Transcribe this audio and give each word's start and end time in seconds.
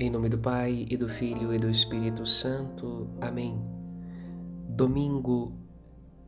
Em 0.00 0.08
nome 0.10 0.28
do 0.28 0.38
Pai 0.38 0.86
e 0.88 0.96
do 0.96 1.08
Filho 1.08 1.52
e 1.52 1.58
do 1.58 1.68
Espírito 1.68 2.24
Santo. 2.24 3.08
Amém. 3.20 3.60
Domingo, 4.68 5.52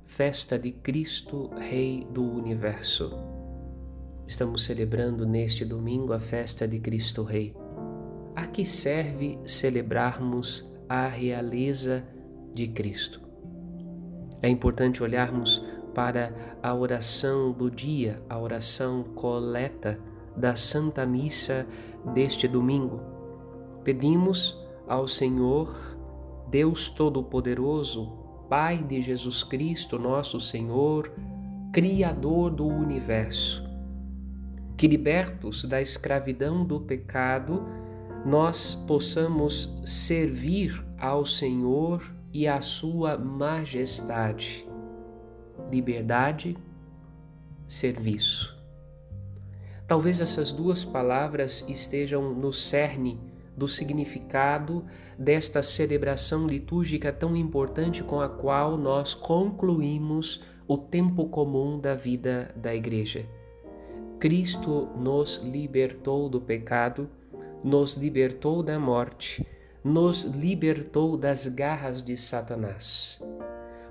festa 0.07 0.59
de 0.59 0.73
Cristo, 0.73 1.49
Rei 1.57 2.05
do 2.11 2.21
Universo. 2.21 3.17
Estamos 4.27 4.65
celebrando 4.65 5.25
neste 5.25 5.65
domingo 5.65 6.13
a 6.13 6.19
festa 6.19 6.67
de 6.67 6.81
Cristo 6.81 7.23
Rei. 7.23 7.55
A 8.35 8.45
que 8.49 8.65
serve 8.65 9.39
celebrarmos 9.47 10.69
a 10.89 11.07
realeza 11.07 12.03
de 12.53 12.67
Cristo? 12.67 13.21
É 14.43 14.49
importante 14.49 15.01
olharmos 15.01 15.65
para 15.95 16.57
a 16.61 16.75
oração 16.75 17.53
do 17.53 17.71
dia, 17.71 18.21
a 18.29 18.37
oração 18.37 19.05
coleta 19.15 19.97
da 20.37 20.57
Santa 20.57 21.07
Missa 21.07 21.65
deste 22.13 22.49
domingo 22.49 23.20
Pedimos 23.85 24.59
ao 24.87 25.09
Senhor, 25.09 25.75
Deus 26.51 26.89
Todo-Poderoso, 26.89 28.19
Pai 28.49 28.83
de 28.83 29.01
Jesus 29.01 29.45
Cristo, 29.45 29.99
nosso 29.99 30.41
Senhor, 30.41 31.13
Criador 31.73 32.51
do 32.51 32.67
universo, 32.67 33.65
que 34.77 34.89
libertos 34.89 35.63
da 35.63 35.81
escravidão 35.81 36.65
do 36.65 36.81
pecado, 36.81 37.65
nós 38.27 38.75
possamos 38.75 39.81
servir 39.85 40.85
ao 40.99 41.25
Senhor 41.25 42.03
e 42.33 42.49
à 42.49 42.61
Sua 42.61 43.17
majestade. 43.17 44.69
Liberdade, 45.71 46.59
serviço. 47.69 48.59
Talvez 49.87 50.21
essas 50.21 50.51
duas 50.51 50.85
palavras 50.85 51.65
estejam 51.69 52.35
no 52.35 52.53
cerne 52.53 53.30
do 53.61 53.69
significado 53.69 54.87
desta 55.19 55.63
celebração 55.63 56.47
litúrgica 56.47 57.13
tão 57.13 57.37
importante 57.37 58.03
com 58.03 58.19
a 58.19 58.27
qual 58.27 58.79
nós 58.79 59.13
concluímos 59.13 60.43
o 60.67 60.79
tempo 60.79 61.29
comum 61.29 61.79
da 61.79 61.95
vida 61.95 62.55
da 62.57 62.75
Igreja. 62.75 63.27
Cristo 64.19 64.89
nos 64.97 65.43
libertou 65.45 66.27
do 66.27 66.41
pecado, 66.41 67.11
nos 67.63 67.99
libertou 67.99 68.63
da 68.63 68.79
morte, 68.81 69.47
nos 69.85 70.23
libertou 70.25 71.19
das 71.19 71.47
garras 71.47 72.03
de 72.03 72.17
Satanás, 72.17 73.23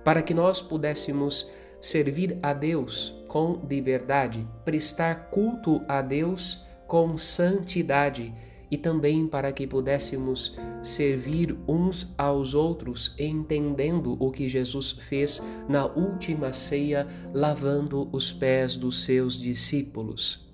para 0.04 0.24
que 0.24 0.34
nós 0.34 0.64
pudéssemos 0.64 1.48
servir 1.80 2.40
a 2.42 2.54
Deus 2.54 3.16
com 3.28 3.62
liberdade, 3.70 4.48
prestar 4.66 5.30
culto 5.30 5.84
a 5.88 6.02
Deus 6.02 6.66
com 6.88 7.20
santidade 7.20 8.34
e 8.72 8.78
também 8.78 9.28
para 9.28 9.52
que 9.52 9.66
pudéssemos 9.66 10.56
servir 10.82 11.58
uns 11.68 12.14
aos 12.18 12.54
outros, 12.54 13.16
entendendo 13.18 14.16
o 14.20 14.32
que 14.32 14.48
Jesus 14.48 14.92
fez 14.92 15.42
na 15.68 15.86
última 15.86 16.54
ceia, 16.54 17.08
lavando 17.34 18.08
os 18.12 18.32
pés 18.32 18.76
dos 18.76 19.04
seus 19.04 19.36
discípulos. 19.36 20.48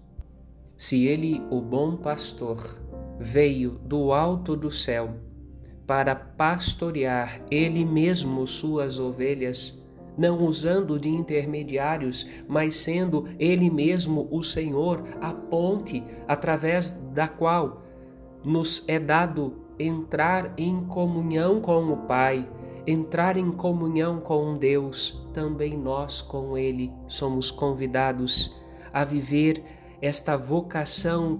Se 0.78 1.06
ele, 1.06 1.42
o 1.50 1.62
bom 1.62 1.96
pastor, 1.96 2.82
veio 3.20 3.72
do 3.86 4.12
alto 4.12 4.56
do 4.56 4.70
céu 4.70 5.16
para 5.88 6.16
pastorear 6.16 7.42
ele 7.50 7.86
mesmo 7.86 8.46
suas 8.48 9.00
ovelhas, 9.00 9.82
não 10.18 10.46
usando 10.46 11.00
de 11.00 11.10
intermediários, 11.10 12.26
mas 12.48 12.76
sendo 12.78 13.26
ele 13.38 13.70
mesmo 13.70 14.28
o 14.32 14.42
Senhor, 14.42 15.04
a 15.22 15.34
ponte 15.34 16.04
através 16.28 16.92
da 17.14 17.28
qual 17.28 17.85
nos 18.46 18.84
é 18.88 19.00
dado 19.00 19.66
entrar 19.80 20.54
em 20.58 20.86
comunhão 20.86 21.60
com 21.60 21.92
o 21.92 21.98
Pai, 22.06 22.48
entrar 22.88 23.36
em 23.36 23.52
comunhão 23.52 24.20
com 24.20 24.58
Deus, 24.58 25.28
também 25.34 25.78
nós 25.78 26.22
com 26.22 26.58
Ele 26.58 26.92
somos 27.08 27.52
convidados 27.52 28.56
a 28.94 29.04
viver 29.04 29.64
esta 30.02 30.38
vocação 30.38 31.40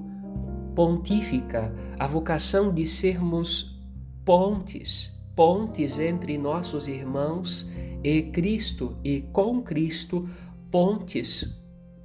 pontífica, 0.76 1.74
a 1.98 2.08
vocação 2.08 2.74
de 2.74 2.86
sermos 2.86 3.80
pontes, 4.26 5.16
pontes 5.36 6.00
entre 6.00 6.38
nossos 6.38 6.88
irmãos 6.88 7.70
e 8.04 8.24
Cristo 8.24 8.98
e 9.04 9.22
com 9.32 9.62
Cristo, 9.62 10.28
pontes 10.70 11.46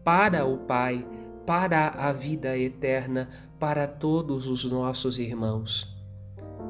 para 0.05 0.45
o 0.47 0.59
Pai 0.59 1.05
para 1.51 1.89
a 1.89 2.13
vida 2.13 2.57
eterna 2.57 3.29
para 3.59 3.89
todos 3.89 4.47
os 4.47 4.65
nossos 4.65 5.19
irmãos. 5.19 5.93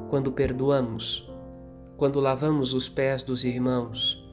Quando 0.09 0.31
perdoamos, 0.31 1.31
quando 1.97 2.19
lavamos 2.19 2.73
os 2.73 2.89
pés 2.89 3.21
dos 3.21 3.43
irmãos, 3.43 4.27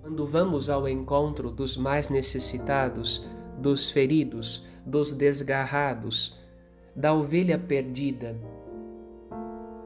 quando 0.00 0.24
vamos 0.24 0.70
ao 0.70 0.88
encontro 0.88 1.50
dos 1.50 1.76
mais 1.76 2.08
necessitados, 2.08 3.22
dos 3.58 3.90
feridos, 3.90 4.66
dos 4.86 5.12
desgarrados, 5.12 6.40
da 6.96 7.12
ovelha 7.12 7.58
perdida, 7.58 8.34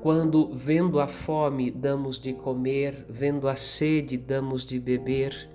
quando, 0.03 0.55
vendo 0.55 1.01
a 1.01 1.09
fome, 1.09 1.69
damos 1.69 2.17
de 2.17 2.33
comer, 2.33 3.05
vendo 3.09 3.49
a 3.49 3.57
sede, 3.57 4.17
damos 4.17 4.65
de 4.65 4.79
beber, 4.79 5.51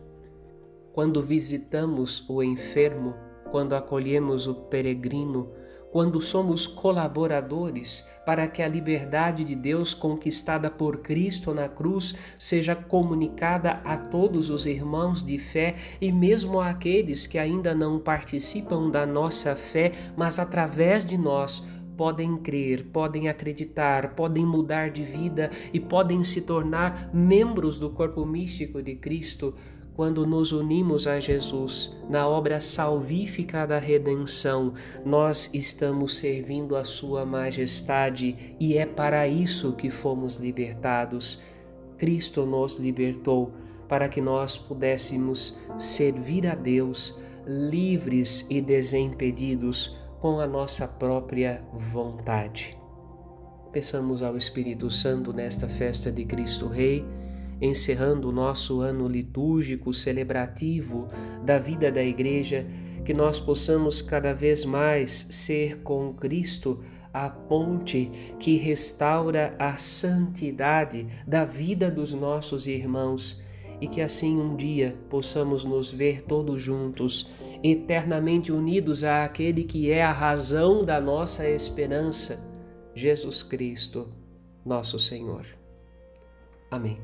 quando 0.91 1.23
visitamos 1.23 2.25
o 2.27 2.43
enfermo, 2.43 3.15
quando 3.51 3.73
acolhemos 3.73 4.47
o 4.47 4.55
peregrino, 4.55 5.51
quando 5.91 6.21
somos 6.21 6.65
colaboradores 6.65 8.07
para 8.25 8.47
que 8.47 8.61
a 8.61 8.67
liberdade 8.67 9.43
de 9.43 9.55
Deus 9.55 9.93
conquistada 9.93 10.71
por 10.71 10.99
Cristo 10.99 11.53
na 11.53 11.67
cruz 11.67 12.15
seja 12.39 12.75
comunicada 12.75 13.81
a 13.83 13.97
todos 13.97 14.49
os 14.49 14.65
irmãos 14.65 15.23
de 15.23 15.37
fé 15.37 15.75
e 15.99 16.11
mesmo 16.11 16.61
àqueles 16.61 17.27
que 17.27 17.37
ainda 17.37 17.75
não 17.75 17.99
participam 17.99 18.89
da 18.89 19.05
nossa 19.05 19.55
fé, 19.55 19.91
mas 20.15 20.39
através 20.39 21.05
de 21.05 21.17
nós 21.17 21.67
podem 21.97 22.37
crer, 22.37 22.85
podem 22.85 23.27
acreditar, 23.27 24.15
podem 24.15 24.45
mudar 24.45 24.89
de 24.89 25.03
vida 25.03 25.51
e 25.73 25.79
podem 25.79 26.23
se 26.23 26.41
tornar 26.41 27.11
membros 27.13 27.77
do 27.77 27.89
corpo 27.89 28.25
místico 28.25 28.81
de 28.81 28.95
Cristo 28.95 29.53
quando 29.95 30.25
nos 30.25 30.51
unimos 30.51 31.05
a 31.05 31.19
Jesus 31.19 31.91
na 32.09 32.27
obra 32.27 32.59
salvífica 32.59 33.65
da 33.65 33.77
redenção, 33.77 34.73
nós 35.05 35.49
estamos 35.53 36.15
servindo 36.15 36.75
a 36.75 36.83
Sua 36.83 37.25
Majestade 37.25 38.55
e 38.59 38.77
é 38.77 38.85
para 38.85 39.27
isso 39.27 39.73
que 39.73 39.89
fomos 39.89 40.37
libertados. 40.37 41.41
Cristo 41.97 42.45
nos 42.45 42.77
libertou 42.77 43.53
para 43.87 44.07
que 44.07 44.21
nós 44.21 44.57
pudéssemos 44.57 45.59
servir 45.77 46.47
a 46.47 46.55
Deus 46.55 47.19
livres 47.45 48.45
e 48.49 48.61
desimpedidos 48.61 49.95
com 50.19 50.39
a 50.39 50.47
nossa 50.47 50.87
própria 50.87 51.63
vontade. 51.73 52.77
Peçamos 53.71 54.21
ao 54.21 54.37
Espírito 54.37 54.89
Santo 54.91 55.33
nesta 55.33 55.67
festa 55.67 56.11
de 56.11 56.25
Cristo 56.25 56.67
Rei 56.67 57.05
encerrando 57.61 58.29
o 58.29 58.31
nosso 58.31 58.81
ano 58.81 59.07
litúrgico 59.07 59.93
celebrativo 59.93 61.07
da 61.45 61.59
vida 61.59 61.91
da 61.91 62.03
Igreja, 62.03 62.65
que 63.05 63.13
nós 63.13 63.39
possamos 63.39 64.01
cada 64.01 64.33
vez 64.33 64.65
mais 64.65 65.27
ser 65.29 65.81
com 65.81 66.13
Cristo 66.13 66.79
a 67.13 67.29
ponte 67.29 68.09
que 68.39 68.57
restaura 68.57 69.55
a 69.59 69.77
santidade 69.77 71.07
da 71.27 71.45
vida 71.45 71.91
dos 71.91 72.13
nossos 72.13 72.67
irmãos 72.67 73.41
e 73.81 73.87
que 73.87 73.99
assim 73.99 74.39
um 74.39 74.55
dia 74.55 74.95
possamos 75.09 75.65
nos 75.65 75.91
ver 75.91 76.21
todos 76.21 76.61
juntos, 76.61 77.29
eternamente 77.63 78.51
unidos 78.51 79.03
àquele 79.03 79.63
que 79.63 79.91
é 79.91 80.03
a 80.03 80.11
razão 80.11 80.83
da 80.83 81.01
nossa 81.01 81.49
esperança, 81.49 82.39
Jesus 82.93 83.41
Cristo, 83.41 84.07
nosso 84.63 84.99
Senhor. 84.99 85.45
Amém. 86.69 86.99